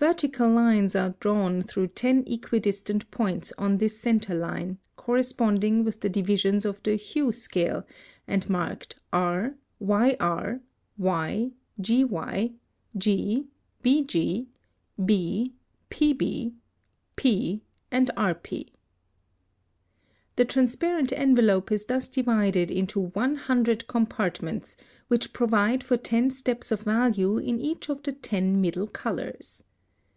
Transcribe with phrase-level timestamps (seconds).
[0.00, 6.08] Vertical lines are drawn through ten equidistant points on this centre line, corresponding with the
[6.08, 7.84] divisions of the hue scale,
[8.28, 10.60] and marked R, YR,
[10.98, 11.50] Y,
[11.80, 12.52] GY,
[12.96, 13.48] G,
[13.82, 14.46] BG,
[15.04, 15.52] B,
[15.90, 16.52] PB,
[17.16, 18.14] P, and RP.
[18.14, 18.70] (135)
[20.36, 24.76] The transparent envelope is thus divided into one hundred compartments,
[25.08, 29.64] which provide for ten steps of value in each of the ten middle colors.